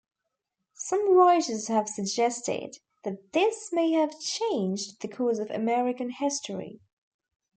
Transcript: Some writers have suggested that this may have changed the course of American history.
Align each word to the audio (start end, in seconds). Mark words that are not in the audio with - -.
Some 0.79 1.13
writers 1.15 1.67
have 1.67 1.87
suggested 1.87 2.79
that 3.03 3.33
this 3.33 3.71
may 3.71 3.91
have 3.91 4.19
changed 4.19 4.99
the 5.01 5.07
course 5.07 5.37
of 5.37 5.51
American 5.51 6.09
history. 6.09 6.79